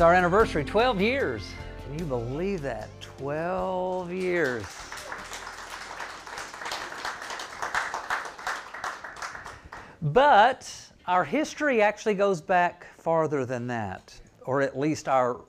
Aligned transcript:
It's 0.00 0.04
our 0.06 0.14
anniversary, 0.14 0.64
12 0.64 0.98
years. 1.02 1.46
Can 1.84 1.98
you 1.98 2.06
believe 2.06 2.62
that? 2.62 2.88
12 3.18 4.10
years. 4.10 4.64
But 10.00 10.74
our 11.06 11.22
history 11.22 11.82
actually 11.82 12.14
goes 12.14 12.40
back 12.40 12.86
farther 12.96 13.44
than 13.44 13.66
that, 13.66 14.18
or 14.46 14.62
at 14.62 14.78
least 14.78 15.06
our 15.06 15.42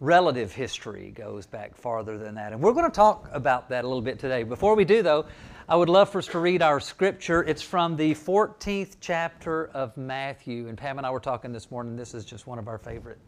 relative 0.00 0.52
history 0.52 1.12
goes 1.14 1.46
back 1.46 1.76
farther 1.76 2.18
than 2.18 2.34
that. 2.34 2.52
And 2.52 2.60
we're 2.60 2.72
going 2.72 2.90
to 2.90 2.96
talk 2.96 3.28
about 3.30 3.68
that 3.68 3.84
a 3.84 3.86
little 3.86 4.02
bit 4.02 4.18
today. 4.18 4.42
Before 4.42 4.74
we 4.74 4.84
do, 4.84 5.04
though, 5.04 5.24
I 5.68 5.76
would 5.76 5.88
love 5.88 6.10
for 6.10 6.18
us 6.18 6.26
to 6.26 6.40
read 6.40 6.62
our 6.62 6.80
scripture. 6.80 7.44
It's 7.44 7.62
from 7.62 7.94
the 7.94 8.16
14th 8.16 8.96
chapter 9.00 9.68
of 9.68 9.96
Matthew. 9.96 10.66
And 10.66 10.76
Pam 10.76 10.98
and 10.98 11.06
I 11.06 11.12
were 11.12 11.20
talking 11.20 11.52
this 11.52 11.70
morning. 11.70 11.94
This 11.94 12.12
is 12.12 12.24
just 12.24 12.48
one 12.48 12.58
of 12.58 12.66
our 12.66 12.78
favorite 12.78 13.20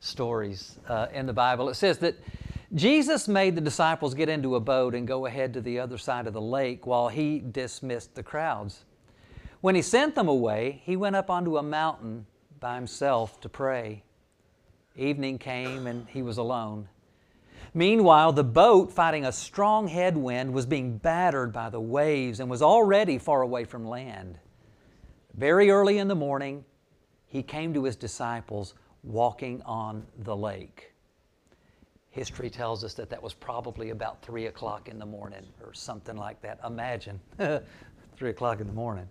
stories 0.00 0.78
uh, 0.88 1.06
in 1.12 1.26
the 1.26 1.32
Bible. 1.32 1.68
It 1.68 1.74
says 1.74 1.98
that 1.98 2.16
Jesus 2.74 3.28
made 3.28 3.54
the 3.54 3.60
disciples 3.60 4.14
get 4.14 4.28
into 4.28 4.54
a 4.54 4.60
boat 4.60 4.94
and 4.94 5.08
go 5.08 5.26
ahead 5.26 5.54
to 5.54 5.60
the 5.60 5.78
other 5.78 5.96
side 5.96 6.26
of 6.26 6.34
the 6.34 6.40
lake 6.40 6.86
while 6.86 7.08
he 7.08 7.38
dismissed 7.38 8.14
the 8.14 8.22
crowds. 8.22 8.84
When 9.60 9.74
he 9.74 9.82
sent 9.82 10.14
them 10.14 10.28
away, 10.28 10.82
he 10.84 10.96
went 10.96 11.16
up 11.16 11.30
onto 11.30 11.56
a 11.56 11.62
mountain 11.62 12.26
by 12.60 12.74
himself 12.74 13.40
to 13.40 13.48
pray. 13.48 14.04
Evening 14.96 15.38
came 15.38 15.86
and 15.86 16.06
he 16.08 16.22
was 16.22 16.38
alone. 16.38 16.88
Meanwhile, 17.74 18.32
the 18.32 18.44
boat, 18.44 18.92
fighting 18.92 19.24
a 19.24 19.32
strong 19.32 19.88
headwind, 19.88 20.52
was 20.52 20.66
being 20.66 20.98
battered 20.98 21.52
by 21.52 21.70
the 21.70 21.80
waves 21.80 22.40
and 22.40 22.50
was 22.50 22.62
already 22.62 23.18
far 23.18 23.42
away 23.42 23.64
from 23.64 23.86
land. 23.86 24.38
Very 25.34 25.70
early 25.70 25.98
in 25.98 26.08
the 26.08 26.14
morning, 26.14 26.64
he 27.26 27.42
came 27.42 27.74
to 27.74 27.84
his 27.84 27.96
disciples 27.96 28.74
walking 29.02 29.62
on 29.62 30.06
the 30.24 30.36
lake. 30.36 30.92
History 32.10 32.50
tells 32.50 32.84
us 32.84 32.94
that 32.94 33.10
that 33.10 33.22
was 33.22 33.34
probably 33.34 33.90
about 33.90 34.22
3 34.22 34.46
o'clock 34.46 34.88
in 34.88 34.98
the 34.98 35.06
morning 35.06 35.46
or 35.64 35.72
something 35.72 36.16
like 36.16 36.40
that. 36.42 36.58
Imagine 36.66 37.20
3 38.16 38.30
o'clock 38.30 38.60
in 38.60 38.66
the 38.66 38.72
morning. 38.72 39.08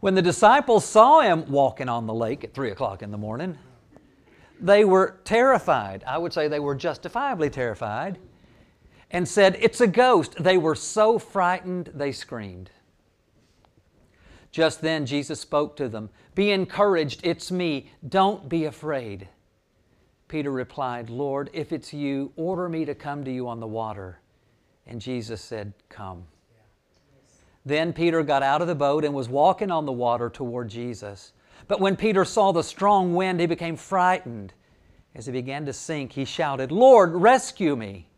When 0.00 0.14
the 0.14 0.22
disciples 0.22 0.84
saw 0.84 1.20
him 1.20 1.50
walking 1.50 1.88
on 1.88 2.06
the 2.06 2.14
lake 2.14 2.44
at 2.44 2.54
3 2.54 2.70
o'clock 2.70 3.02
in 3.02 3.10
the 3.10 3.18
morning, 3.18 3.56
they 4.60 4.84
were 4.84 5.20
terrified. 5.24 6.04
I 6.06 6.18
would 6.18 6.32
say 6.32 6.48
they 6.48 6.60
were 6.60 6.74
justifiably 6.74 7.50
terrified 7.50 8.18
and 9.10 9.26
said, 9.26 9.56
It's 9.60 9.80
a 9.80 9.86
ghost. 9.86 10.42
They 10.42 10.58
were 10.58 10.74
so 10.74 11.18
frightened 11.18 11.90
they 11.94 12.12
screamed. 12.12 12.70
Just 14.50 14.80
then 14.80 15.06
Jesus 15.06 15.40
spoke 15.40 15.76
to 15.76 15.88
them 15.88 16.10
Be 16.34 16.50
encouraged, 16.50 17.20
it's 17.24 17.50
me. 17.50 17.90
Don't 18.08 18.48
be 18.48 18.64
afraid. 18.64 19.28
Peter 20.28 20.50
replied, 20.50 21.10
Lord, 21.10 21.50
if 21.52 21.72
it's 21.72 21.92
you, 21.92 22.32
order 22.36 22.68
me 22.68 22.84
to 22.84 22.94
come 22.94 23.24
to 23.24 23.32
you 23.32 23.48
on 23.48 23.58
the 23.58 23.66
water. 23.66 24.20
And 24.86 25.00
Jesus 25.00 25.40
said, 25.40 25.72
Come. 25.88 26.24
Then 27.66 27.92
Peter 27.92 28.22
got 28.22 28.42
out 28.42 28.62
of 28.62 28.68
the 28.68 28.74
boat 28.74 29.04
and 29.04 29.12
was 29.12 29.28
walking 29.28 29.70
on 29.70 29.86
the 29.86 29.92
water 29.92 30.30
toward 30.30 30.68
Jesus. 30.68 31.32
But 31.68 31.80
when 31.80 31.96
Peter 31.96 32.24
saw 32.24 32.52
the 32.52 32.62
strong 32.62 33.14
wind, 33.14 33.40
he 33.40 33.46
became 33.46 33.76
frightened. 33.76 34.54
As 35.14 35.26
he 35.26 35.32
began 35.32 35.66
to 35.66 35.72
sink, 35.72 36.12
he 36.12 36.24
shouted, 36.24 36.72
Lord, 36.72 37.12
rescue 37.14 37.76
me. 37.76 38.08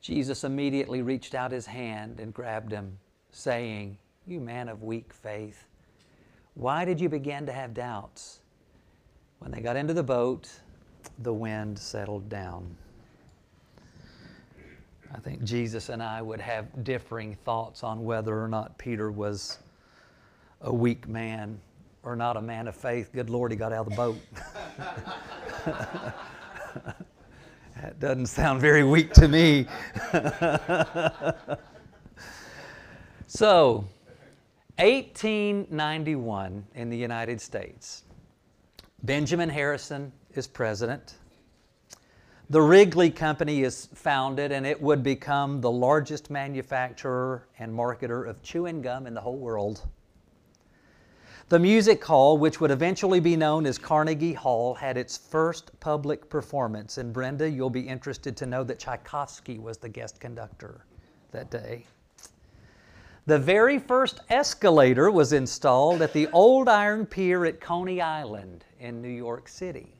Jesus 0.00 0.44
immediately 0.44 1.02
reached 1.02 1.34
out 1.34 1.50
his 1.50 1.66
hand 1.66 2.20
and 2.20 2.32
grabbed 2.32 2.70
him, 2.70 2.98
saying, 3.32 3.98
You 4.28 4.40
man 4.40 4.68
of 4.68 4.82
weak 4.82 5.14
faith, 5.14 5.64
why 6.52 6.84
did 6.84 7.00
you 7.00 7.08
begin 7.08 7.46
to 7.46 7.52
have 7.52 7.72
doubts? 7.72 8.40
When 9.38 9.50
they 9.50 9.60
got 9.60 9.74
into 9.74 9.94
the 9.94 10.02
boat, 10.02 10.50
the 11.20 11.32
wind 11.32 11.78
settled 11.78 12.28
down. 12.28 12.76
I 15.14 15.18
think 15.18 15.42
Jesus 15.44 15.88
and 15.88 16.02
I 16.02 16.20
would 16.20 16.42
have 16.42 16.84
differing 16.84 17.36
thoughts 17.36 17.82
on 17.82 18.04
whether 18.04 18.38
or 18.38 18.48
not 18.48 18.76
Peter 18.76 19.10
was 19.10 19.60
a 20.60 20.74
weak 20.74 21.08
man 21.08 21.58
or 22.02 22.14
not 22.14 22.36
a 22.36 22.42
man 22.42 22.68
of 22.68 22.76
faith, 22.76 23.10
good 23.14 23.30
Lord, 23.30 23.50
he 23.50 23.56
got 23.56 23.72
out 23.72 23.86
of 23.86 23.90
the 23.90 23.96
boat. 23.96 24.18
that 27.80 27.98
doesn't 27.98 28.26
sound 28.26 28.60
very 28.60 28.84
weak 28.84 29.14
to 29.14 29.26
me. 29.26 29.66
so, 33.26 33.86
1891 34.78 36.64
in 36.76 36.88
the 36.88 36.96
United 36.96 37.40
States. 37.40 38.04
Benjamin 39.02 39.48
Harrison 39.48 40.12
is 40.34 40.46
president. 40.46 41.16
The 42.50 42.62
Wrigley 42.62 43.10
Company 43.10 43.64
is 43.64 43.88
founded, 43.92 44.52
and 44.52 44.64
it 44.64 44.80
would 44.80 45.02
become 45.02 45.60
the 45.60 45.70
largest 45.70 46.30
manufacturer 46.30 47.48
and 47.58 47.76
marketer 47.76 48.28
of 48.28 48.40
chewing 48.44 48.80
gum 48.80 49.08
in 49.08 49.14
the 49.14 49.20
whole 49.20 49.36
world. 49.36 49.84
The 51.48 51.58
music 51.58 52.04
hall, 52.04 52.38
which 52.38 52.60
would 52.60 52.70
eventually 52.70 53.18
be 53.18 53.34
known 53.34 53.66
as 53.66 53.78
Carnegie 53.78 54.32
Hall, 54.32 54.74
had 54.74 54.96
its 54.96 55.16
first 55.16 55.72
public 55.80 56.30
performance. 56.30 56.98
And 56.98 57.12
Brenda, 57.12 57.50
you'll 57.50 57.68
be 57.68 57.88
interested 57.88 58.36
to 58.36 58.46
know 58.46 58.62
that 58.62 58.78
Tchaikovsky 58.78 59.58
was 59.58 59.78
the 59.78 59.88
guest 59.88 60.20
conductor 60.20 60.84
that 61.32 61.50
day. 61.50 61.84
The 63.28 63.38
very 63.38 63.78
first 63.78 64.20
escalator 64.30 65.10
was 65.10 65.34
installed 65.34 66.00
at 66.00 66.14
the 66.14 66.28
Old 66.28 66.66
Iron 66.66 67.04
Pier 67.04 67.44
at 67.44 67.60
Coney 67.60 68.00
Island 68.00 68.64
in 68.80 69.02
New 69.02 69.10
York 69.10 69.48
City. 69.48 69.92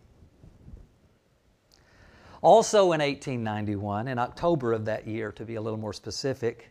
Also 2.40 2.92
in 2.92 3.02
1891, 3.02 4.08
in 4.08 4.18
October 4.18 4.72
of 4.72 4.86
that 4.86 5.06
year 5.06 5.30
to 5.32 5.44
be 5.44 5.56
a 5.56 5.60
little 5.60 5.78
more 5.78 5.92
specific, 5.92 6.70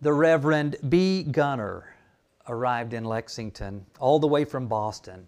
the 0.00 0.12
Reverend 0.12 0.76
B. 0.88 1.24
Gunner 1.24 1.96
arrived 2.48 2.92
in 2.92 3.04
Lexington, 3.04 3.84
all 3.98 4.20
the 4.20 4.28
way 4.28 4.44
from 4.44 4.68
Boston, 4.68 5.26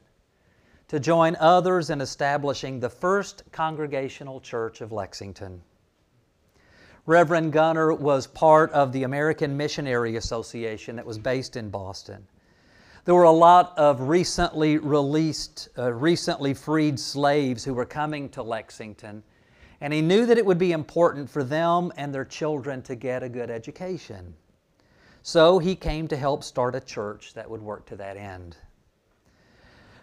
to 0.86 1.00
join 1.00 1.34
others 1.40 1.90
in 1.90 2.00
establishing 2.00 2.78
the 2.78 2.88
First 2.88 3.42
Congregational 3.50 4.40
Church 4.40 4.82
of 4.82 4.92
Lexington. 4.92 5.60
Reverend 7.08 7.54
Gunner 7.54 7.94
was 7.94 8.26
part 8.26 8.70
of 8.72 8.92
the 8.92 9.04
American 9.04 9.56
Missionary 9.56 10.16
Association 10.16 10.94
that 10.96 11.06
was 11.06 11.16
based 11.16 11.56
in 11.56 11.70
Boston. 11.70 12.22
There 13.06 13.14
were 13.14 13.22
a 13.22 13.30
lot 13.30 13.72
of 13.78 14.02
recently 14.02 14.76
released, 14.76 15.70
uh, 15.78 15.90
recently 15.90 16.52
freed 16.52 17.00
slaves 17.00 17.64
who 17.64 17.72
were 17.72 17.86
coming 17.86 18.28
to 18.28 18.42
Lexington, 18.42 19.22
and 19.80 19.90
he 19.90 20.02
knew 20.02 20.26
that 20.26 20.36
it 20.36 20.44
would 20.44 20.58
be 20.58 20.72
important 20.72 21.30
for 21.30 21.42
them 21.42 21.94
and 21.96 22.14
their 22.14 22.26
children 22.26 22.82
to 22.82 22.94
get 22.94 23.22
a 23.22 23.28
good 23.30 23.50
education. 23.50 24.34
So 25.22 25.58
he 25.58 25.74
came 25.76 26.08
to 26.08 26.16
help 26.16 26.44
start 26.44 26.74
a 26.74 26.80
church 26.80 27.32
that 27.32 27.48
would 27.48 27.62
work 27.62 27.86
to 27.86 27.96
that 27.96 28.18
end. 28.18 28.58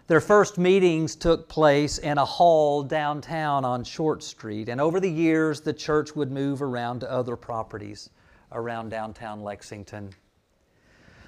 Their 0.08 0.20
first 0.20 0.56
meetings 0.56 1.16
took 1.16 1.48
place 1.48 1.98
in 1.98 2.16
a 2.16 2.24
hall 2.24 2.84
downtown 2.84 3.64
on 3.64 3.82
Short 3.82 4.22
Street, 4.22 4.68
and 4.68 4.80
over 4.80 5.00
the 5.00 5.10
years, 5.10 5.60
the 5.60 5.72
church 5.72 6.14
would 6.14 6.30
move 6.30 6.62
around 6.62 7.00
to 7.00 7.10
other 7.10 7.34
properties 7.34 8.10
around 8.52 8.90
downtown 8.90 9.42
Lexington. 9.42 10.10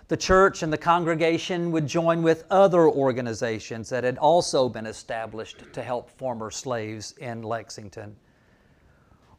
The 0.07 0.17
church 0.17 0.63
and 0.63 0.73
the 0.73 0.79
congregation 0.79 1.73
would 1.73 1.89
join 1.89 2.23
with 2.23 2.45
other 2.51 2.89
organizations 2.89 3.89
that 3.89 4.05
had 4.05 4.17
also 4.17 4.69
been 4.69 4.87
established 4.87 5.65
to 5.73 5.83
help 5.83 6.09
former 6.09 6.51
slaves 6.51 7.15
in 7.19 7.43
Lexington. 7.43 8.15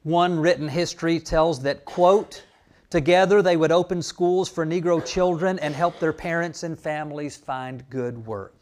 One 0.04 0.38
written 0.38 0.68
history 0.68 1.18
tells 1.18 1.62
that, 1.62 1.86
quote, 1.86 2.44
Together, 2.90 3.42
they 3.42 3.56
would 3.56 3.72
open 3.72 4.02
schools 4.02 4.50
for 4.50 4.66
Negro 4.66 5.04
children 5.06 5.60
and 5.60 5.74
help 5.74 5.98
their 6.00 6.12
parents 6.12 6.64
and 6.64 6.78
families 6.78 7.38
find 7.38 7.90
good 7.90 8.26
work. 8.26 8.59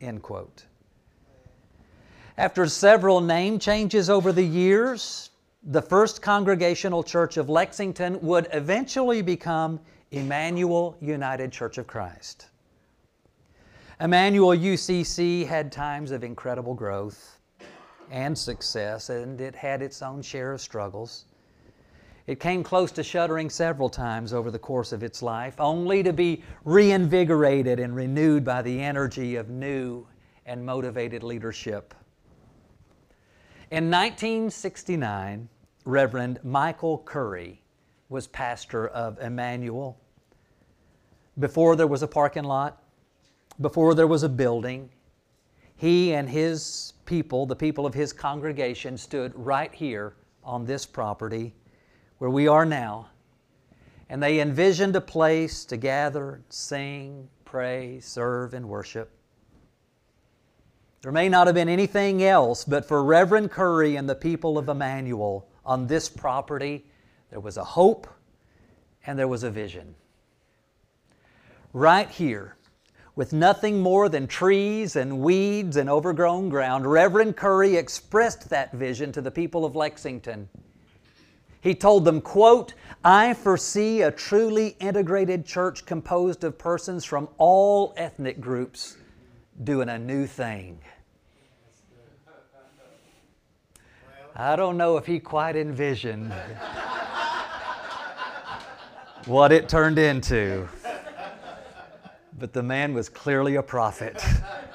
End 0.00 0.22
quote. 0.22 0.64
After 2.38 2.66
several 2.66 3.20
name 3.20 3.58
changes 3.58 4.08
over 4.08 4.32
the 4.32 4.44
years, 4.44 5.30
the 5.62 5.82
First 5.82 6.22
Congregational 6.22 7.02
Church 7.02 7.36
of 7.36 7.50
Lexington 7.50 8.18
would 8.22 8.48
eventually 8.52 9.20
become 9.20 9.78
Emmanuel 10.10 10.96
United 11.00 11.52
Church 11.52 11.76
of 11.76 11.86
Christ. 11.86 12.46
Emmanuel 14.00 14.56
UCC 14.56 15.46
had 15.46 15.70
times 15.70 16.10
of 16.10 16.24
incredible 16.24 16.72
growth 16.72 17.38
and 18.10 18.36
success, 18.36 19.10
and 19.10 19.38
it 19.40 19.54
had 19.54 19.82
its 19.82 20.00
own 20.00 20.22
share 20.22 20.52
of 20.52 20.60
struggles. 20.60 21.26
It 22.30 22.38
came 22.38 22.62
close 22.62 22.92
to 22.92 23.02
shuttering 23.02 23.50
several 23.50 23.88
times 23.88 24.32
over 24.32 24.52
the 24.52 24.58
course 24.60 24.92
of 24.92 25.02
its 25.02 25.20
life, 25.20 25.56
only 25.58 26.04
to 26.04 26.12
be 26.12 26.44
reinvigorated 26.64 27.80
and 27.80 27.92
renewed 27.92 28.44
by 28.44 28.62
the 28.62 28.80
energy 28.80 29.34
of 29.34 29.50
new 29.50 30.06
and 30.46 30.64
motivated 30.64 31.24
leadership. 31.24 31.92
In 33.72 33.90
1969, 33.90 35.48
Reverend 35.84 36.38
Michael 36.44 36.98
Curry 36.98 37.62
was 38.08 38.28
pastor 38.28 38.86
of 38.86 39.18
Emmanuel. 39.18 39.98
Before 41.40 41.74
there 41.74 41.88
was 41.88 42.04
a 42.04 42.06
parking 42.06 42.44
lot, 42.44 42.80
before 43.60 43.92
there 43.96 44.06
was 44.06 44.22
a 44.22 44.28
building, 44.28 44.88
he 45.74 46.14
and 46.14 46.30
his 46.30 46.92
people, 47.06 47.44
the 47.44 47.56
people 47.56 47.86
of 47.86 47.94
his 47.94 48.12
congregation, 48.12 48.96
stood 48.96 49.32
right 49.34 49.74
here 49.74 50.14
on 50.44 50.64
this 50.64 50.86
property 50.86 51.54
where 52.20 52.30
we 52.30 52.46
are 52.46 52.66
now. 52.66 53.08
And 54.10 54.22
they 54.22 54.40
envisioned 54.40 54.94
a 54.94 55.00
place 55.00 55.64
to 55.64 55.78
gather, 55.78 56.42
sing, 56.50 57.28
pray, 57.46 57.98
serve, 58.00 58.52
and 58.52 58.68
worship. 58.68 59.10
There 61.00 61.12
may 61.12 61.30
not 61.30 61.46
have 61.46 61.54
been 61.54 61.70
anything 61.70 62.22
else, 62.22 62.62
but 62.62 62.84
for 62.84 63.02
Reverend 63.02 63.50
Curry 63.50 63.96
and 63.96 64.06
the 64.06 64.14
people 64.14 64.58
of 64.58 64.68
Emmanuel 64.68 65.48
on 65.64 65.86
this 65.86 66.10
property, 66.10 66.84
there 67.30 67.40
was 67.40 67.56
a 67.56 67.64
hope 67.64 68.06
and 69.06 69.18
there 69.18 69.28
was 69.28 69.42
a 69.42 69.50
vision. 69.50 69.94
Right 71.72 72.10
here, 72.10 72.58
with 73.16 73.32
nothing 73.32 73.80
more 73.80 74.10
than 74.10 74.26
trees 74.26 74.94
and 74.94 75.20
weeds 75.20 75.78
and 75.78 75.88
overgrown 75.88 76.50
ground, 76.50 76.84
Reverend 76.84 77.38
Curry 77.38 77.76
expressed 77.76 78.50
that 78.50 78.72
vision 78.72 79.10
to 79.12 79.22
the 79.22 79.30
people 79.30 79.64
of 79.64 79.74
Lexington. 79.74 80.50
He 81.60 81.74
told 81.74 82.04
them, 82.04 82.20
quote, 82.20 82.74
I 83.04 83.34
foresee 83.34 84.02
a 84.02 84.10
truly 84.10 84.76
integrated 84.80 85.44
church 85.44 85.84
composed 85.86 86.44
of 86.44 86.58
persons 86.58 87.04
from 87.04 87.28
all 87.38 87.92
ethnic 87.96 88.40
groups 88.40 88.96
doing 89.62 89.88
a 89.88 89.98
new 89.98 90.26
thing. 90.26 90.78
I 94.34 94.56
don't 94.56 94.78
know 94.78 94.96
if 94.96 95.04
he 95.06 95.20
quite 95.20 95.56
envisioned 95.56 96.32
what 99.26 99.52
it 99.52 99.68
turned 99.68 99.98
into, 99.98 100.66
but 102.38 102.54
the 102.54 102.62
man 102.62 102.94
was 102.94 103.10
clearly 103.10 103.56
a 103.56 103.62
prophet. 103.62 104.22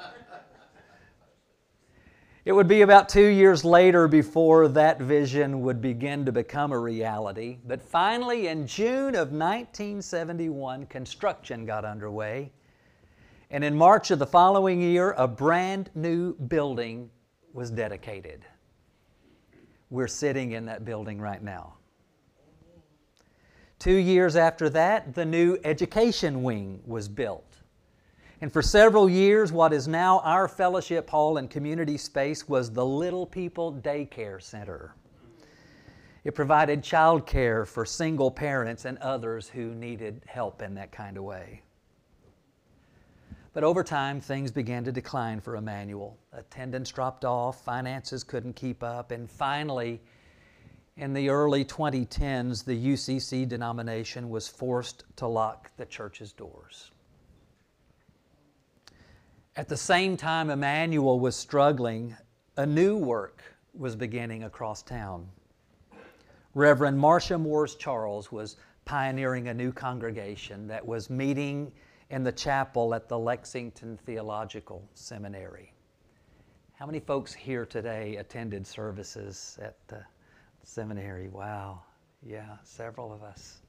It 2.46 2.52
would 2.52 2.68
be 2.68 2.82
about 2.82 3.08
two 3.08 3.26
years 3.26 3.64
later 3.64 4.06
before 4.06 4.68
that 4.68 5.00
vision 5.00 5.62
would 5.62 5.80
begin 5.80 6.24
to 6.26 6.30
become 6.30 6.70
a 6.70 6.78
reality. 6.78 7.58
But 7.66 7.82
finally, 7.82 8.46
in 8.46 8.68
June 8.68 9.16
of 9.16 9.32
1971, 9.32 10.86
construction 10.86 11.66
got 11.66 11.84
underway. 11.84 12.52
And 13.50 13.64
in 13.64 13.74
March 13.74 14.12
of 14.12 14.20
the 14.20 14.28
following 14.28 14.80
year, 14.80 15.12
a 15.18 15.26
brand 15.26 15.90
new 15.96 16.34
building 16.34 17.10
was 17.52 17.68
dedicated. 17.68 18.44
We're 19.90 20.06
sitting 20.06 20.52
in 20.52 20.66
that 20.66 20.84
building 20.84 21.20
right 21.20 21.42
now. 21.42 21.74
Two 23.80 23.96
years 23.96 24.36
after 24.36 24.70
that, 24.70 25.16
the 25.16 25.24
new 25.24 25.58
education 25.64 26.44
wing 26.44 26.80
was 26.86 27.08
built. 27.08 27.55
And 28.42 28.52
for 28.52 28.60
several 28.60 29.08
years, 29.08 29.50
what 29.50 29.72
is 29.72 29.88
now 29.88 30.20
our 30.20 30.46
fellowship 30.46 31.08
hall 31.08 31.38
and 31.38 31.48
community 31.48 31.96
space 31.96 32.46
was 32.46 32.70
the 32.70 32.84
Little 32.84 33.24
People 33.24 33.72
Daycare 33.72 34.42
Center. 34.42 34.94
It 36.22 36.34
provided 36.34 36.82
child 36.82 37.24
care 37.24 37.64
for 37.64 37.86
single 37.86 38.30
parents 38.30 38.84
and 38.84 38.98
others 38.98 39.48
who 39.48 39.74
needed 39.74 40.20
help 40.26 40.60
in 40.60 40.74
that 40.74 40.92
kind 40.92 41.16
of 41.16 41.24
way. 41.24 41.62
But 43.54 43.64
over 43.64 43.82
time, 43.82 44.20
things 44.20 44.50
began 44.50 44.84
to 44.84 44.92
decline 44.92 45.40
for 45.40 45.56
Emmanuel. 45.56 46.18
Attendance 46.34 46.90
dropped 46.90 47.24
off, 47.24 47.64
finances 47.64 48.22
couldn't 48.22 48.54
keep 48.54 48.82
up, 48.82 49.12
and 49.12 49.30
finally, 49.30 50.02
in 50.98 51.14
the 51.14 51.30
early 51.30 51.64
2010s, 51.64 52.64
the 52.66 52.92
UCC 52.92 53.48
denomination 53.48 54.28
was 54.28 54.46
forced 54.46 55.04
to 55.16 55.26
lock 55.26 55.70
the 55.78 55.86
church's 55.86 56.34
doors. 56.34 56.90
At 59.56 59.68
the 59.68 59.76
same 59.76 60.18
time 60.18 60.50
Emmanuel 60.50 61.18
was 61.18 61.34
struggling, 61.34 62.14
a 62.58 62.66
new 62.66 62.98
work 62.98 63.42
was 63.72 63.96
beginning 63.96 64.44
across 64.44 64.82
town. 64.82 65.26
Reverend 66.52 66.98
Marcia 66.98 67.38
Moores 67.38 67.74
Charles 67.74 68.30
was 68.30 68.56
pioneering 68.84 69.48
a 69.48 69.54
new 69.54 69.72
congregation 69.72 70.66
that 70.68 70.86
was 70.86 71.08
meeting 71.08 71.72
in 72.10 72.22
the 72.22 72.32
chapel 72.32 72.94
at 72.94 73.08
the 73.08 73.18
Lexington 73.18 73.98
Theological 74.04 74.86
Seminary. 74.92 75.72
How 76.74 76.84
many 76.84 77.00
folks 77.00 77.32
here 77.32 77.64
today 77.64 78.16
attended 78.16 78.66
services 78.66 79.58
at 79.62 79.76
the 79.88 80.04
seminary? 80.64 81.28
Wow. 81.28 81.80
Yeah, 82.22 82.58
several 82.62 83.10
of 83.10 83.22
us. 83.22 83.62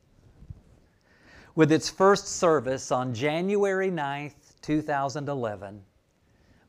With 1.55 1.71
its 1.71 1.89
first 1.89 2.27
service 2.27 2.91
on 2.91 3.13
January 3.13 3.89
9th, 3.89 4.46
2011, 4.67 5.81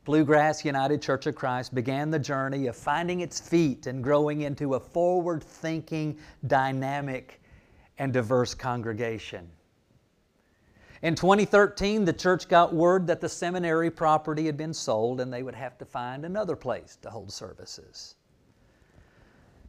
Bluegrass 0.04 0.64
United 0.64 1.02
Church 1.02 1.26
of 1.26 1.34
Christ 1.34 1.74
began 1.74 2.12
the 2.12 2.18
journey 2.20 2.68
of 2.68 2.76
finding 2.76 3.22
its 3.22 3.40
feet 3.40 3.88
and 3.88 4.04
growing 4.04 4.42
into 4.42 4.74
a 4.74 4.80
forward 4.80 5.42
thinking, 5.42 6.16
dynamic, 6.46 7.42
and 7.98 8.12
diverse 8.12 8.54
congregation. 8.54 9.50
In 11.02 11.16
2013, 11.16 12.04
the 12.04 12.12
church 12.12 12.46
got 12.46 12.72
word 12.72 13.08
that 13.08 13.20
the 13.20 13.28
seminary 13.28 13.90
property 13.90 14.46
had 14.46 14.56
been 14.56 14.74
sold 14.74 15.20
and 15.20 15.32
they 15.32 15.42
would 15.42 15.56
have 15.56 15.76
to 15.78 15.84
find 15.84 16.24
another 16.24 16.54
place 16.54 16.96
to 17.02 17.10
hold 17.10 17.32
services. 17.32 18.14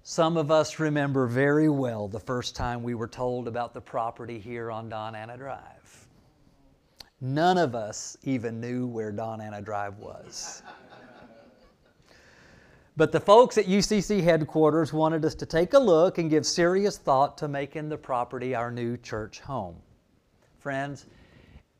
Some 0.03 0.37
of 0.37 0.51
us 0.51 0.77
remember 0.77 1.25
very 1.25 1.67
well 1.67 2.07
the 2.07 2.19
first 2.19 2.55
time 2.55 2.83
we 2.83 2.93
were 2.93 3.07
told 3.07 3.47
about 3.47 3.73
the 3.73 3.81
property 3.81 4.37
here 4.37 4.69
on 4.69 4.87
Don 4.87 5.15
Anna 5.15 5.35
Drive. 5.35 6.08
None 7.21 7.57
of 7.57 7.75
us 7.75 8.17
even 8.23 8.61
knew 8.61 8.87
where 8.87 9.11
Don 9.11 9.41
Anna 9.41 9.61
Drive 9.61 9.97
was. 9.97 10.63
But 12.95 13.11
the 13.11 13.19
folks 13.19 13.57
at 13.57 13.65
UCC 13.65 14.21
headquarters 14.23 14.93
wanted 14.93 15.23
us 15.25 15.35
to 15.35 15.45
take 15.45 15.73
a 15.73 15.79
look 15.79 16.17
and 16.17 16.29
give 16.29 16.45
serious 16.45 16.97
thought 16.97 17.37
to 17.37 17.47
making 17.47 17.89
the 17.89 17.97
property 17.97 18.55
our 18.55 18.71
new 18.71 18.97
church 18.97 19.39
home. 19.41 19.75
Friends, 20.57 21.05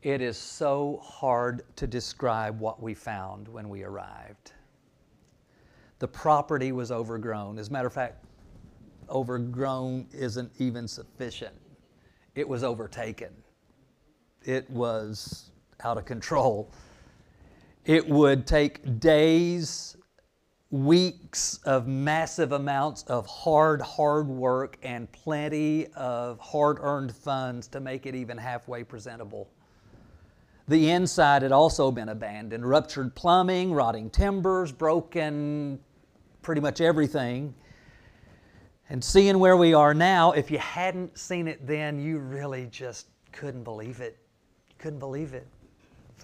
it 0.01 0.21
is 0.21 0.37
so 0.37 1.01
hard 1.03 1.63
to 1.75 1.87
describe 1.87 2.59
what 2.59 2.81
we 2.81 2.93
found 2.93 3.47
when 3.47 3.67
we 3.69 3.83
arrived. 3.83 4.53
The 5.99 6.07
property 6.07 6.71
was 6.71 6.91
overgrown. 6.91 7.59
As 7.59 7.67
a 7.67 7.71
matter 7.71 7.87
of 7.87 7.93
fact, 7.93 8.23
overgrown 9.09 10.07
isn't 10.13 10.51
even 10.57 10.87
sufficient, 10.87 11.55
it 12.35 12.47
was 12.47 12.63
overtaken 12.63 13.33
it 14.43 14.69
was 14.69 15.51
out 15.83 15.97
of 15.97 16.05
control. 16.05 16.71
It 17.85 18.07
would 18.07 18.45
take 18.45 18.99
days, 18.99 19.97
weeks 20.71 21.59
of 21.65 21.87
massive 21.87 22.51
amounts 22.51 23.03
of 23.03 23.25
hard, 23.25 23.81
hard 23.81 24.27
work 24.27 24.77
and 24.83 25.11
plenty 25.11 25.87
of 25.95 26.39
hard 26.39 26.77
earned 26.81 27.15
funds 27.15 27.67
to 27.69 27.79
make 27.79 28.05
it 28.05 28.13
even 28.15 28.37
halfway 28.37 28.83
presentable. 28.83 29.49
The 30.67 30.91
inside 30.91 31.41
had 31.41 31.51
also 31.51 31.89
been 31.89 32.09
abandoned 32.09 32.63
ruptured 32.63 33.15
plumbing, 33.15 33.73
rotting 33.73 34.11
timbers, 34.11 34.71
broken 34.71 35.79
pretty 36.43 36.61
much 36.61 36.79
everything. 36.79 37.55
And 38.91 39.03
seeing 39.03 39.39
where 39.39 39.57
we 39.57 39.73
are 39.73 39.95
now, 39.95 40.31
if 40.31 40.51
you 40.51 40.59
hadn't 40.59 41.17
seen 41.17 41.47
it 41.47 41.65
then, 41.65 41.99
you 41.99 42.19
really 42.19 42.67
just 42.67 43.07
couldn't 43.31 43.63
believe 43.63 43.99
it. 43.99 44.17
Couldn't 44.79 44.99
believe 44.99 45.33
it. 45.33 45.47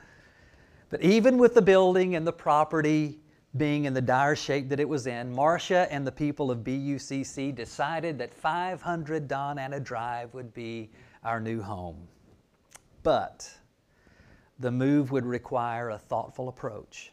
but 0.91 1.03
even 1.03 1.37
with 1.39 1.55
the 1.55 1.63
building 1.63 2.15
and 2.15 2.27
the 2.27 2.33
property 2.33 3.19
being 3.57 3.85
in 3.85 3.95
the 3.95 4.01
dire 4.01 4.37
shape 4.37 4.69
that 4.69 4.81
it 4.81 4.89
was 4.89 5.07
in, 5.07 5.33
Marcia 5.33 5.87
and 5.91 6.07
the 6.07 6.13
people 6.13 6.51
of 6.51 6.59
BUCC 6.61 7.55
decided 7.55 8.19
that 8.19 8.33
500 8.33 9.27
Don 9.29 9.59
Anna 9.59 9.81
Drive 9.81 10.33
would 10.35 10.55
be 10.55 10.91
our 11.25 11.41
new 11.41 11.61
home. 11.61 12.09
But 13.03 13.53
the 14.59 14.71
move 14.71 15.11
would 15.11 15.27
require 15.27 15.91
a 15.91 15.99
thoughtful 15.99 16.49
approach. 16.49 17.13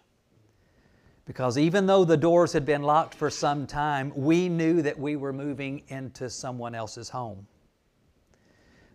Because 1.25 1.57
even 1.57 1.87
though 1.87 2.05
the 2.05 2.17
doors 2.17 2.53
had 2.53 2.65
been 2.65 2.83
locked 2.83 3.15
for 3.15 3.31
some 3.31 3.65
time, 3.65 4.13
we 4.15 4.47
knew 4.47 4.83
that 4.83 4.99
we 4.99 5.15
were 5.15 5.33
moving 5.33 5.81
into 5.87 6.29
someone 6.29 6.75
else's 6.75 7.09
home. 7.09 7.47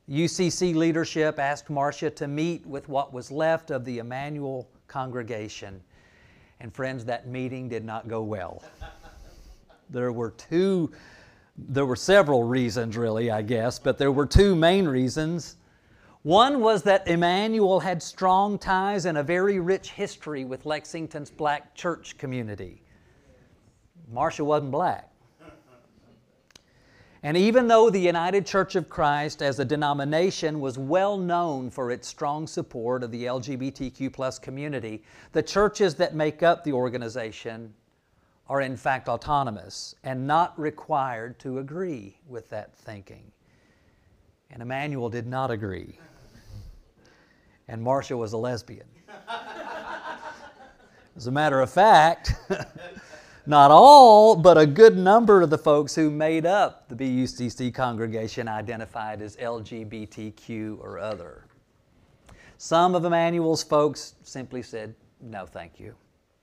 UCC 0.09 0.75
leadership 0.75 1.39
asked 1.39 1.71
Marcia 1.71 2.11
to 2.11 2.27
meet 2.27 2.67
with 2.67 2.89
what 2.89 3.13
was 3.13 3.31
left 3.31 3.71
of 3.71 3.85
the 3.85 3.99
Emmanuel 3.99 4.69
congregation. 4.89 5.81
And 6.61 6.75
friends, 6.75 7.05
that 7.05 7.29
meeting 7.29 7.69
did 7.69 7.85
not 7.85 8.09
go 8.09 8.23
well. 8.23 8.63
there 9.91 10.13
were 10.13 10.31
two, 10.33 10.91
there 11.57 11.87
were 11.87 11.97
several 11.97 12.45
reasons, 12.45 12.97
really, 12.97 13.31
I 13.31 13.43
guess, 13.43 13.79
but 13.79 13.99
there 13.99 14.13
were 14.13 14.27
two 14.27 14.55
main 14.55 14.87
reasons. 14.87 15.57
One 16.23 16.61
was 16.61 16.83
that 16.83 17.09
Emmanuel 17.09 17.81
had 17.81 18.03
strong 18.03 18.59
ties 18.59 19.07
and 19.07 19.17
a 19.17 19.23
very 19.23 19.59
rich 19.59 19.93
history 19.93 20.45
with 20.45 20.67
Lexington's 20.67 21.31
black 21.31 21.75
church 21.75 22.19
community. 22.19 22.83
Marcia 24.13 24.45
wasn't 24.45 24.71
black. 24.71 25.10
And 27.23 27.37
even 27.37 27.69
though 27.69 27.91
the 27.91 28.01
United 28.01 28.47
Church 28.47 28.77
of 28.77 28.89
Christ 28.89 29.43
as 29.43 29.59
a 29.59 29.65
denomination 29.65 30.59
was 30.59 30.79
well 30.79 31.19
known 31.19 31.71
for 31.71 31.91
its 31.91 32.09
strong 32.09 32.47
support 32.47 33.03
of 33.03 33.11
the 33.11 33.25
LGBTQ 33.25 34.11
plus 34.11 34.39
community, 34.39 35.03
the 35.33 35.43
churches 35.43 35.95
that 35.97 36.15
make 36.15 36.43
up 36.43 36.65
the 36.65 36.73
organization 36.73 37.75
are 38.49 38.63
in 38.63 38.77
fact 38.77 39.09
autonomous 39.09 39.95
and 40.03 40.27
not 40.27 40.59
required 40.59 41.39
to 41.41 41.59
agree 41.59 42.17
with 42.27 42.49
that 42.49 42.75
thinking. 42.75 43.31
And 44.51 44.63
Emmanuel 44.63 45.11
did 45.11 45.27
not 45.27 45.51
agree. 45.51 45.99
And 47.69 47.83
Marcia 47.83 48.17
was 48.17 48.33
a 48.33 48.39
lesbian. 48.39 48.87
As 51.17 51.27
a 51.27 51.31
matter 51.31 51.61
of 51.61 51.71
fact, 51.71 52.35
not 53.51 53.73
all, 53.73 54.37
but 54.37 54.57
a 54.57 54.65
good 54.65 54.97
number 54.97 55.43
of 55.43 55.51
the 55.51 55.59
folks 55.59 55.95
who 55.97 56.09
made 56.09 56.47
up 56.47 56.89
the 56.89 56.95
BUCC 56.95 57.75
congregation 57.75 58.47
identified 58.47 59.21
as 59.21 59.37
LGBTQ 59.37 60.79
or 60.79 61.01
other. 61.01 61.45
Some 62.59 62.95
of 62.95 63.05
Emmanuel's 63.05 63.65
folks 63.65 64.15
simply 64.23 64.63
said, 64.63 64.95
no, 65.21 65.47
thank 65.47 65.81
you. 65.81 65.97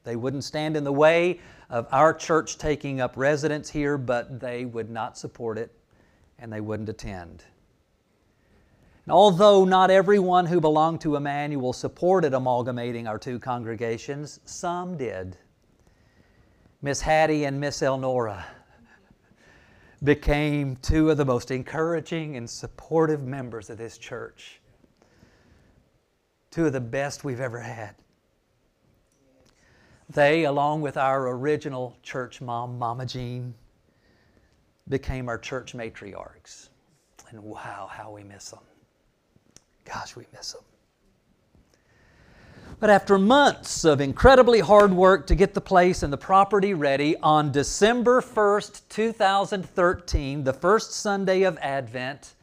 They 0.04 0.18
wouldn't 0.18 0.44
stand 0.44 0.76
in 0.76 0.84
the 0.84 0.92
way 0.92 1.40
of 1.70 1.88
our 1.94 2.14
church 2.14 2.58
taking 2.58 3.00
up 3.00 3.16
residence 3.16 3.70
here, 3.70 3.98
but 3.98 4.42
they 4.42 4.66
would 4.66 4.90
not 4.90 5.18
support 5.18 5.58
it 5.58 5.72
and 6.40 6.52
they 6.52 6.62
wouldn't 6.62 6.90
attend. 6.90 7.46
And 9.06 9.14
although 9.14 9.64
not 9.64 9.90
everyone 9.90 10.46
who 10.46 10.60
belonged 10.60 11.00
to 11.02 11.16
Emmanuel 11.16 11.72
supported 11.72 12.34
amalgamating 12.34 13.08
our 13.08 13.18
two 13.18 13.40
congregations, 13.40 14.42
some 14.44 14.98
did. 14.98 15.38
Miss 16.88 17.02
Hattie 17.02 17.44
and 17.44 17.60
Miss 17.60 17.82
Elnora 17.82 18.46
became 20.06 20.78
two 20.78 21.10
of 21.10 21.18
the 21.18 21.26
most 21.26 21.52
encouraging 21.52 22.38
and 22.38 22.50
supportive 22.50 23.24
members 23.24 23.70
of 23.70 23.78
this 23.78 23.98
church. 23.98 24.62
Two 26.50 26.68
of 26.68 26.72
the 26.72 26.80
best 26.80 27.26
we've 27.26 27.42
ever 27.42 27.60
had. 27.60 27.94
They, 30.12 30.46
along 30.46 30.80
with 30.80 30.96
our 30.96 31.28
original 31.28 31.98
church 32.04 32.40
mom, 32.40 32.80
Mama 32.80 33.06
Jean, 33.06 33.54
became 34.88 35.28
our 35.28 35.38
church 35.38 35.74
matriarchs. 35.74 36.70
And 37.32 37.44
wow, 37.44 37.90
how 37.92 38.14
we 38.14 38.24
miss 38.24 38.52
them. 38.52 38.64
Gosh, 39.84 40.16
we 40.16 40.24
miss 40.32 40.54
them. 40.54 40.64
But 42.80 42.90
after 42.90 43.18
months 43.18 43.86
of 43.86 44.02
incredibly 44.02 44.60
hard 44.60 44.94
work 44.94 45.26
to 45.28 45.36
get 45.36 45.54
the 45.54 45.62
place 45.62 46.04
and 46.04 46.14
the 46.14 46.18
property 46.18 46.74
ready, 46.74 47.18
on 47.18 47.52
December 47.52 48.22
1st, 48.22 48.82
2013, 48.90 50.44
the 50.44 50.54
first 50.54 50.94
Sunday 50.94 51.44
of 51.44 51.58
Advent, 51.58 52.36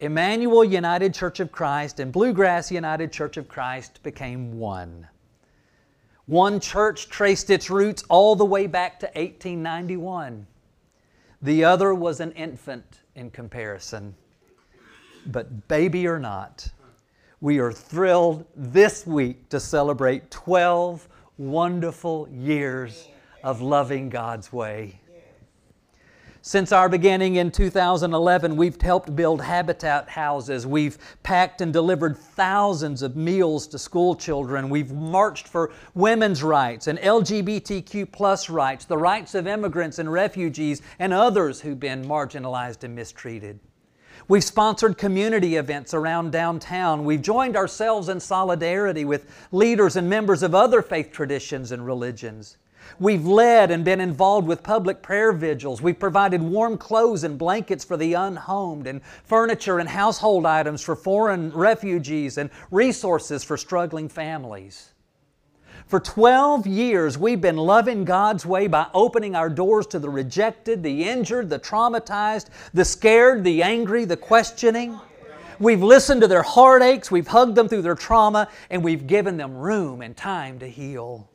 Emmanuel 0.00 0.64
United 0.64 1.14
Church 1.14 1.40
of 1.40 1.52
Christ 1.52 2.00
and 2.00 2.12
Bluegrass 2.12 2.70
United 2.70 3.12
Church 3.12 3.36
of 3.36 3.48
Christ 3.48 4.02
became 4.02 4.58
one. 4.58 5.06
One 6.26 6.58
church 6.58 7.08
traced 7.08 7.50
its 7.50 7.70
roots 7.70 8.02
all 8.08 8.34
the 8.34 8.44
way 8.44 8.66
back 8.66 8.98
to 9.00 9.06
1891. 9.06 10.46
The 11.42 11.64
other 11.64 11.94
was 11.94 12.18
an 12.18 12.32
infant 12.32 13.02
in 13.14 13.30
comparison. 13.30 14.16
But 15.26 15.68
baby 15.68 16.06
or 16.08 16.18
not, 16.18 16.68
we 17.46 17.60
are 17.60 17.70
thrilled 17.70 18.44
this 18.56 19.06
week 19.06 19.48
to 19.48 19.60
celebrate 19.60 20.32
12 20.32 21.06
wonderful 21.38 22.28
years 22.28 23.06
of 23.44 23.60
loving 23.60 24.08
God's 24.08 24.52
way. 24.52 24.98
Since 26.42 26.72
our 26.72 26.88
beginning 26.88 27.36
in 27.36 27.52
2011, 27.52 28.56
we've 28.56 28.82
helped 28.82 29.14
build 29.14 29.40
habitat 29.40 30.08
houses. 30.08 30.66
We've 30.66 30.98
packed 31.22 31.60
and 31.60 31.72
delivered 31.72 32.18
thousands 32.18 33.02
of 33.02 33.14
meals 33.14 33.68
to 33.68 33.78
school 33.78 34.16
children. 34.16 34.68
We've 34.68 34.90
marched 34.90 35.46
for 35.46 35.70
women's 35.94 36.42
rights 36.42 36.88
and 36.88 36.98
LGBTQ 36.98 38.10
plus 38.10 38.50
rights, 38.50 38.86
the 38.86 38.98
rights 38.98 39.36
of 39.36 39.46
immigrants 39.46 40.00
and 40.00 40.10
refugees 40.10 40.82
and 40.98 41.12
others 41.12 41.60
who've 41.60 41.78
been 41.78 42.04
marginalized 42.04 42.82
and 42.82 42.96
mistreated. 42.96 43.60
We've 44.28 44.42
sponsored 44.42 44.98
community 44.98 45.54
events 45.54 45.94
around 45.94 46.32
downtown. 46.32 47.04
We've 47.04 47.22
joined 47.22 47.56
ourselves 47.56 48.08
in 48.08 48.18
solidarity 48.18 49.04
with 49.04 49.30
leaders 49.52 49.94
and 49.94 50.10
members 50.10 50.42
of 50.42 50.52
other 50.52 50.82
faith 50.82 51.12
traditions 51.12 51.70
and 51.70 51.86
religions. 51.86 52.56
We've 52.98 53.24
led 53.24 53.70
and 53.70 53.84
been 53.84 54.00
involved 54.00 54.48
with 54.48 54.64
public 54.64 55.00
prayer 55.00 55.32
vigils. 55.32 55.80
We've 55.80 55.98
provided 55.98 56.42
warm 56.42 56.76
clothes 56.76 57.22
and 57.22 57.38
blankets 57.38 57.84
for 57.84 57.96
the 57.96 58.14
unhomed, 58.14 58.88
and 58.88 59.00
furniture 59.24 59.78
and 59.78 59.88
household 59.88 60.44
items 60.44 60.82
for 60.82 60.96
foreign 60.96 61.50
refugees, 61.50 62.36
and 62.36 62.50
resources 62.72 63.44
for 63.44 63.56
struggling 63.56 64.08
families. 64.08 64.92
For 65.86 66.00
12 66.00 66.66
years, 66.66 67.16
we've 67.16 67.40
been 67.40 67.56
loving 67.56 68.04
God's 68.04 68.44
way 68.44 68.66
by 68.66 68.88
opening 68.92 69.36
our 69.36 69.48
doors 69.48 69.86
to 69.88 70.00
the 70.00 70.10
rejected, 70.10 70.82
the 70.82 71.04
injured, 71.04 71.48
the 71.48 71.60
traumatized, 71.60 72.48
the 72.74 72.84
scared, 72.84 73.44
the 73.44 73.62
angry, 73.62 74.04
the 74.04 74.16
questioning. 74.16 74.98
We've 75.60 75.84
listened 75.84 76.22
to 76.22 76.26
their 76.28 76.42
heartaches, 76.42 77.12
we've 77.12 77.28
hugged 77.28 77.54
them 77.54 77.68
through 77.68 77.82
their 77.82 77.94
trauma, 77.94 78.48
and 78.68 78.82
we've 78.82 79.06
given 79.06 79.36
them 79.36 79.56
room 79.56 80.02
and 80.02 80.16
time 80.16 80.58
to 80.58 80.68
heal. 80.68 81.30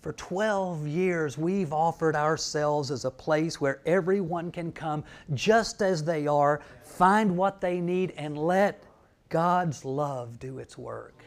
For 0.00 0.12
12 0.12 0.86
years, 0.86 1.36
we've 1.36 1.72
offered 1.72 2.14
ourselves 2.14 2.92
as 2.92 3.04
a 3.04 3.10
place 3.10 3.60
where 3.60 3.80
everyone 3.84 4.52
can 4.52 4.70
come 4.70 5.02
just 5.34 5.82
as 5.82 6.04
they 6.04 6.28
are, 6.28 6.62
find 6.84 7.36
what 7.36 7.60
they 7.60 7.80
need, 7.80 8.14
and 8.16 8.38
let 8.38 8.80
God's 9.28 9.84
love 9.84 10.38
do 10.38 10.60
its 10.60 10.78
work. 10.78 11.24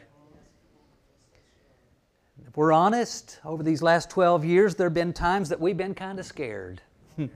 If 2.47 2.57
we're 2.57 2.71
honest, 2.71 3.39
over 3.45 3.63
these 3.63 3.81
last 3.81 4.09
12 4.09 4.43
years, 4.43 4.75
there 4.75 4.87
have 4.87 4.93
been 4.93 5.13
times 5.13 5.49
that 5.49 5.59
we've 5.59 5.77
been 5.77 5.93
kind 5.93 6.19
of 6.19 6.25
scared. 6.25 6.81
Hmm. 7.15 7.27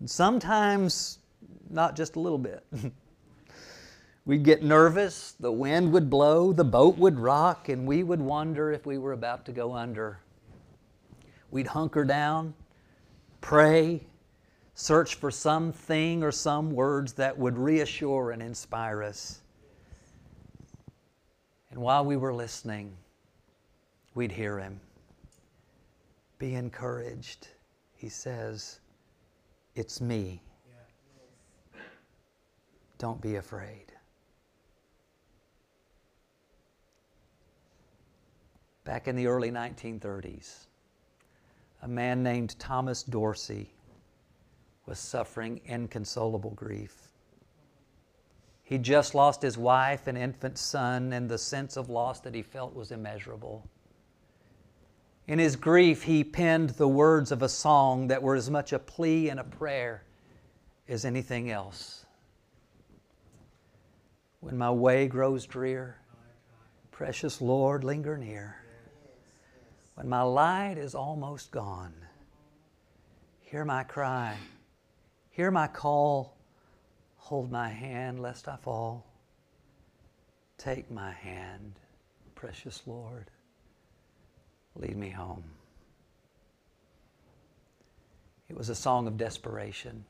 and 0.00 0.10
sometimes 0.10 1.18
not 1.70 1.96
just 1.96 2.16
a 2.16 2.20
little 2.20 2.38
bit. 2.38 2.64
We'd 4.24 4.44
get 4.44 4.62
nervous, 4.62 5.32
the 5.40 5.50
wind 5.50 5.92
would 5.92 6.10
blow, 6.10 6.52
the 6.52 6.64
boat 6.64 6.98
would 6.98 7.18
rock, 7.18 7.70
and 7.70 7.86
we 7.86 8.02
would 8.02 8.20
wonder 8.20 8.70
if 8.72 8.84
we 8.84 8.98
were 8.98 9.12
about 9.12 9.46
to 9.46 9.52
go 9.52 9.72
under. 9.72 10.20
We'd 11.50 11.68
hunker 11.68 12.04
down, 12.04 12.52
pray, 13.40 14.02
search 14.74 15.14
for 15.14 15.30
something 15.30 16.22
or 16.22 16.30
some 16.30 16.72
words 16.72 17.14
that 17.14 17.38
would 17.38 17.56
reassure 17.56 18.32
and 18.32 18.42
inspire 18.42 19.02
us. 19.02 19.40
And 21.70 21.80
while 21.80 22.04
we 22.04 22.16
were 22.18 22.34
listening, 22.34 22.92
we'd 24.14 24.32
hear 24.32 24.58
him. 24.58 24.80
Be 26.38 26.54
encouraged. 26.54 27.48
He 27.94 28.08
says, 28.08 28.80
It's 29.74 30.00
me. 30.00 30.42
Don't 32.98 33.20
be 33.20 33.36
afraid. 33.36 33.92
Back 38.84 39.06
in 39.06 39.16
the 39.16 39.26
early 39.26 39.50
1930s, 39.50 40.66
a 41.82 41.88
man 41.88 42.22
named 42.22 42.58
Thomas 42.58 43.02
Dorsey 43.02 43.70
was 44.86 44.98
suffering 44.98 45.60
inconsolable 45.66 46.52
grief. 46.52 47.12
He 48.64 48.78
just 48.78 49.14
lost 49.14 49.42
his 49.42 49.56
wife 49.56 50.06
and 50.06 50.18
infant 50.18 50.58
son, 50.58 51.12
and 51.12 51.28
the 51.28 51.38
sense 51.38 51.76
of 51.76 51.88
loss 51.88 52.20
that 52.20 52.34
he 52.34 52.42
felt 52.42 52.74
was 52.74 52.90
immeasurable. 52.90 53.68
In 55.28 55.38
his 55.38 55.56
grief, 55.56 56.04
he 56.04 56.24
penned 56.24 56.70
the 56.70 56.88
words 56.88 57.30
of 57.30 57.42
a 57.42 57.50
song 57.50 58.08
that 58.08 58.22
were 58.22 58.34
as 58.34 58.48
much 58.48 58.72
a 58.72 58.78
plea 58.78 59.28
and 59.28 59.38
a 59.38 59.44
prayer 59.44 60.02
as 60.88 61.04
anything 61.04 61.50
else. 61.50 62.06
When 64.40 64.56
my 64.56 64.70
way 64.70 65.06
grows 65.06 65.44
drear, 65.44 65.98
precious 66.90 67.42
Lord, 67.42 67.84
linger 67.84 68.16
near. 68.16 68.56
When 69.96 70.08
my 70.08 70.22
light 70.22 70.78
is 70.78 70.94
almost 70.94 71.50
gone, 71.50 71.92
hear 73.42 73.66
my 73.66 73.84
cry, 73.84 74.34
hear 75.28 75.50
my 75.50 75.66
call, 75.66 76.38
hold 77.16 77.52
my 77.52 77.68
hand 77.68 78.18
lest 78.18 78.48
I 78.48 78.56
fall. 78.56 79.04
Take 80.56 80.90
my 80.90 81.12
hand, 81.12 81.74
precious 82.34 82.82
Lord 82.86 83.30
lead 84.78 84.96
me 84.96 85.10
home. 85.10 85.42
It 88.48 88.56
was 88.56 88.68
a 88.68 88.74
song 88.74 89.06
of 89.06 89.16
desperation. 89.16 90.04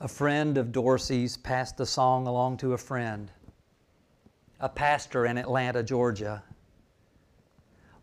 A 0.00 0.08
friend 0.08 0.58
of 0.58 0.70
Dorsey's 0.70 1.36
passed 1.36 1.76
the 1.76 1.86
song 1.86 2.26
along 2.26 2.58
to 2.58 2.74
a 2.74 2.78
friend, 2.78 3.30
a 4.60 4.68
pastor 4.68 5.26
in 5.26 5.38
Atlanta, 5.38 5.82
Georgia. 5.82 6.42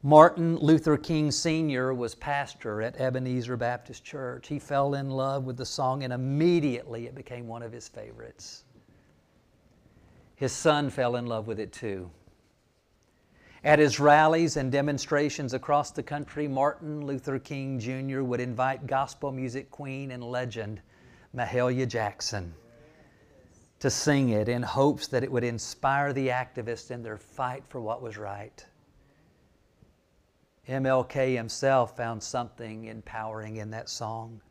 Martin 0.04 0.58
Luther 0.58 0.98
King 0.98 1.32
Sr. 1.32 1.94
was 1.94 2.14
pastor 2.14 2.82
at 2.82 3.00
Ebenezer 3.00 3.58
Baptist 3.58 4.04
Church. 4.04 4.48
He 4.48 4.60
fell 4.60 4.94
in 4.94 5.10
love 5.10 5.46
with 5.46 5.58
the 5.58 5.66
song 5.66 6.04
and 6.04 6.14
immediately 6.14 7.08
it 7.08 7.16
became 7.16 7.48
one 7.48 7.64
of 7.64 7.72
his 7.72 7.88
favorites. 7.88 8.66
His 10.36 10.52
son 10.52 10.90
fell 10.90 11.16
in 11.16 11.26
love 11.26 11.48
with 11.48 11.60
it 11.60 11.72
too. 11.72 12.12
At 13.66 13.80
his 13.80 14.00
rallies 14.00 14.58
and 14.58 14.72
demonstrations 14.72 15.56
across 15.56 15.90
the 15.90 16.04
country, 16.04 16.48
Martin 16.48 17.04
Luther 17.04 17.40
King 17.40 17.80
Jr. 17.80 18.22
would 18.22 18.40
invite 18.40 18.86
gospel 18.86 19.32
music 19.32 19.72
queen 19.72 20.12
and 20.12 20.24
legend 20.24 20.84
Mahalia 21.36 21.88
Jackson 21.88 22.54
to 23.80 23.90
sing 23.90 24.30
it 24.30 24.48
in 24.50 24.62
hopes 24.62 25.08
that 25.08 25.24
it 25.24 25.32
would 25.32 25.44
inspire 25.44 26.14
the 26.14 26.28
activists 26.28 26.92
in 26.92 27.02
their 27.02 27.18
fight 27.18 27.64
for 27.68 27.82
what 27.82 28.04
was 28.04 28.20
right. 28.20 28.64
MLK 30.70 31.36
himself 31.36 31.98
found 31.98 32.22
something 32.22 32.86
empowering 32.86 33.56
in 33.56 33.72
that 33.72 33.90
song. 33.90 34.42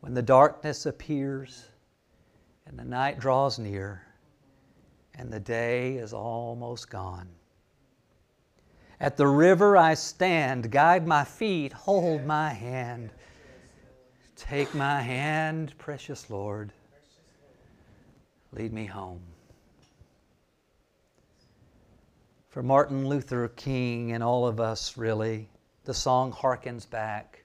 When 0.00 0.14
the 0.14 0.22
darkness 0.22 0.84
appears 0.84 1.68
and 2.66 2.76
the 2.76 2.84
night 2.84 3.20
draws 3.20 3.60
near 3.60 4.04
and 5.20 5.30
the 5.30 5.38
day 5.38 5.96
is 5.96 6.14
almost 6.14 6.88
gone. 6.88 7.28
At 8.98 9.18
the 9.18 9.26
river 9.26 9.76
I 9.76 9.92
stand, 9.92 10.70
guide 10.70 11.06
my 11.06 11.24
feet, 11.24 11.74
hold 11.74 12.24
my 12.24 12.48
hand. 12.48 13.10
Take 14.34 14.74
my 14.74 15.02
hand, 15.02 15.74
precious 15.76 16.30
Lord, 16.30 16.72
lead 18.52 18.72
me 18.72 18.86
home. 18.86 19.20
For 22.48 22.62
Martin 22.62 23.06
Luther 23.06 23.48
King 23.48 24.12
and 24.12 24.24
all 24.24 24.46
of 24.46 24.58
us, 24.58 24.96
really, 24.96 25.50
the 25.84 25.92
song 25.92 26.32
harkens 26.32 26.88
back 26.88 27.44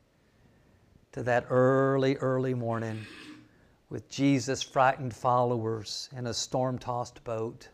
to 1.11 1.23
that 1.23 1.47
early, 1.49 2.15
early 2.15 2.53
morning 2.53 3.05
with 3.95 4.09
Jesus' 4.09 4.61
frightened 4.61 5.15
followers 5.15 6.09
in 6.17 6.27
a 6.27 6.33
storm 6.33 6.77
tossed 6.77 7.23
boat. 7.23 7.69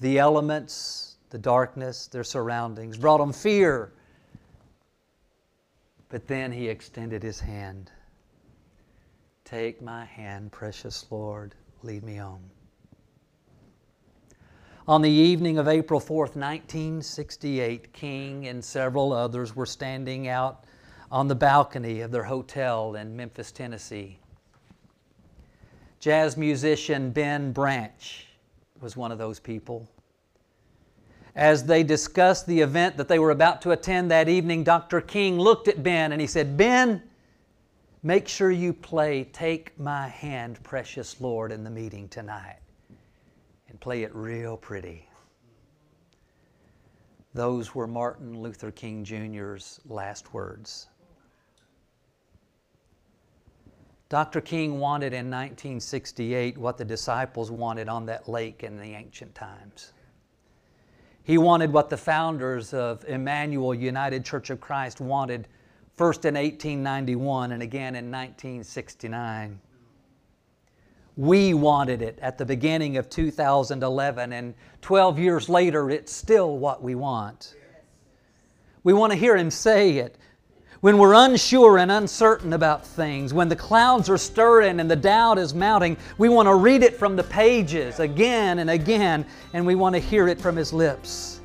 The 0.00 0.18
elements, 0.18 1.16
the 1.30 1.38
darkness, 1.38 2.08
their 2.08 2.22
surroundings 2.22 2.98
brought 2.98 3.16
them 3.16 3.32
fear. 3.32 3.94
But 6.10 6.26
then 6.26 6.52
he 6.52 6.68
extended 6.68 7.22
his 7.22 7.40
hand. 7.40 7.90
Take 9.46 9.80
my 9.80 10.04
hand, 10.04 10.52
precious 10.52 11.06
Lord, 11.10 11.54
lead 11.82 12.04
me 12.04 12.16
home. 12.16 12.44
On 14.86 15.00
the 15.00 15.08
evening 15.08 15.56
of 15.56 15.68
April 15.68 16.00
4th, 16.00 16.36
1968, 16.36 17.94
King 17.94 18.46
and 18.46 18.62
several 18.62 19.14
others 19.14 19.56
were 19.56 19.64
standing 19.64 20.28
out 20.28 20.64
on 21.10 21.28
the 21.28 21.34
balcony 21.34 22.02
of 22.02 22.10
their 22.10 22.24
hotel 22.24 22.94
in 22.94 23.16
Memphis, 23.16 23.50
Tennessee. 23.50 24.18
Jazz 26.00 26.36
musician 26.36 27.10
Ben 27.10 27.52
Branch 27.52 28.26
was 28.80 28.96
one 28.96 29.10
of 29.10 29.18
those 29.18 29.40
people. 29.40 29.88
As 31.34 31.64
they 31.64 31.82
discussed 31.82 32.46
the 32.46 32.60
event 32.60 32.96
that 32.96 33.08
they 33.08 33.18
were 33.18 33.30
about 33.30 33.62
to 33.62 33.72
attend 33.72 34.10
that 34.10 34.28
evening, 34.28 34.64
Dr. 34.64 35.00
King 35.00 35.38
looked 35.38 35.68
at 35.68 35.82
Ben 35.82 36.12
and 36.12 36.20
he 36.20 36.26
said, 36.26 36.56
Ben, 36.56 37.02
make 38.02 38.28
sure 38.28 38.50
you 38.50 38.72
play 38.72 39.24
Take 39.32 39.78
My 39.78 40.08
Hand, 40.08 40.62
Precious 40.62 41.20
Lord, 41.20 41.52
in 41.52 41.64
the 41.64 41.70
meeting 41.70 42.08
tonight 42.08 42.58
and 43.68 43.80
play 43.80 44.02
it 44.02 44.14
real 44.14 44.56
pretty. 44.56 45.08
Those 47.34 47.74
were 47.74 47.86
Martin 47.86 48.40
Luther 48.40 48.70
King 48.70 49.04
Jr.'s 49.04 49.80
last 49.86 50.32
words. 50.32 50.88
Dr. 54.08 54.40
King 54.40 54.78
wanted 54.78 55.12
in 55.12 55.26
1968 55.26 56.56
what 56.56 56.78
the 56.78 56.84
disciples 56.84 57.50
wanted 57.50 57.88
on 57.90 58.06
that 58.06 58.26
lake 58.26 58.62
in 58.62 58.78
the 58.78 58.94
ancient 58.94 59.34
times. 59.34 59.92
He 61.24 61.36
wanted 61.36 61.70
what 61.70 61.90
the 61.90 61.96
founders 61.98 62.72
of 62.72 63.04
Emmanuel 63.04 63.74
United 63.74 64.24
Church 64.24 64.48
of 64.48 64.62
Christ 64.62 64.98
wanted 64.98 65.46
first 65.92 66.24
in 66.24 66.34
1891 66.34 67.52
and 67.52 67.62
again 67.62 67.96
in 67.96 68.10
1969. 68.10 69.60
We 71.18 71.52
wanted 71.52 72.00
it 72.00 72.18
at 72.22 72.38
the 72.38 72.46
beginning 72.46 72.96
of 72.96 73.10
2011, 73.10 74.32
and 74.32 74.54
12 74.80 75.18
years 75.18 75.48
later, 75.48 75.90
it's 75.90 76.12
still 76.12 76.56
what 76.56 76.82
we 76.82 76.94
want. 76.94 77.56
We 78.84 78.92
want 78.92 79.12
to 79.12 79.18
hear 79.18 79.36
Him 79.36 79.50
say 79.50 79.98
it. 79.98 80.16
When 80.80 80.96
we're 80.96 81.14
unsure 81.14 81.78
and 81.78 81.90
uncertain 81.90 82.52
about 82.52 82.86
things, 82.86 83.34
when 83.34 83.48
the 83.48 83.56
clouds 83.56 84.08
are 84.08 84.16
stirring 84.16 84.78
and 84.78 84.88
the 84.88 84.94
doubt 84.94 85.36
is 85.36 85.52
mounting, 85.52 85.96
we 86.18 86.28
want 86.28 86.46
to 86.46 86.54
read 86.54 86.84
it 86.84 86.96
from 86.96 87.16
the 87.16 87.24
pages 87.24 87.98
again 87.98 88.60
and 88.60 88.70
again, 88.70 89.26
and 89.54 89.66
we 89.66 89.74
want 89.74 89.96
to 89.96 89.98
hear 90.00 90.28
it 90.28 90.40
from 90.40 90.54
His 90.54 90.72
lips. 90.72 91.40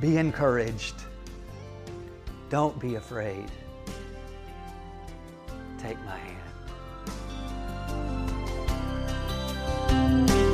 Be 0.00 0.16
encouraged. 0.16 0.96
Don't 2.50 2.76
be 2.80 2.96
afraid. 2.96 3.48
Take 5.78 5.98
my 6.04 6.18
hand. 6.18 6.32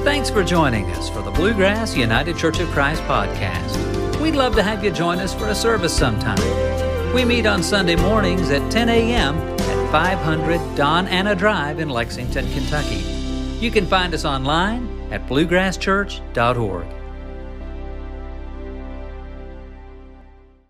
Thanks 0.05 0.29
for 0.29 0.45
joining 0.45 0.85
us 0.91 1.09
for 1.09 1.23
the 1.23 1.31
Bluegrass 1.31 1.97
United 1.97 2.37
Church 2.37 2.59
of 2.59 2.69
Christ 2.69 3.01
podcast. 3.05 4.21
We'd 4.21 4.35
love 4.35 4.55
to 4.57 4.63
have 4.63 4.85
you 4.85 4.91
join 4.91 5.19
us 5.19 5.33
for 5.33 5.49
a 5.49 5.55
service 5.55 5.97
sometime. 5.97 6.72
We 7.15 7.27
meet 7.27 7.45
on 7.45 7.63
Sunday 7.63 7.95
mornings 7.95 8.51
at 8.51 8.73
10 8.73 8.89
a.m. 8.89 9.37
at 9.37 9.93
500 9.93 10.77
Don 10.77 11.07
Anna 11.09 11.35
Drive 11.35 11.79
in 11.79 11.91
Lexington, 11.91 12.51
Kentucky. 12.53 13.05
You 13.61 13.71
can 13.71 13.87
find 13.87 14.15
us 14.15 14.25
online 14.25 14.89
at 15.11 15.27
bluegrasschurch.org. 15.29 17.02